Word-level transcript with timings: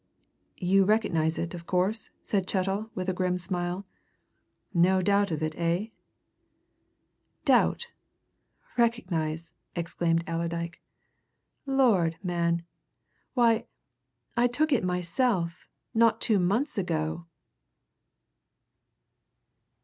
"You 0.57 0.83
recognize 0.83 1.37
it, 1.37 1.53
of 1.53 1.67
course?" 1.67 2.09
said 2.23 2.47
Chettle, 2.49 2.89
with 2.95 3.07
a 3.07 3.13
grim 3.13 3.37
smile. 3.37 3.85
"No 4.73 4.99
doubt 4.99 5.29
of 5.29 5.43
it, 5.43 5.53
eh?" 5.59 5.89
"Doubt! 7.45 7.89
Recognize!" 8.79 9.53
exclaimed 9.75 10.23
Allerdyke. 10.25 10.81
"Lord, 11.67 12.17
man 12.23 12.63
why, 13.35 13.67
I 14.35 14.47
took 14.47 14.73
it 14.73 14.83
myself, 14.83 15.67
not 15.93 16.19
two 16.19 16.39
months 16.39 16.79
ago!" 16.79 17.27